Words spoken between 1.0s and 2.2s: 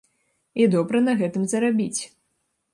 на гэтым зарабіць.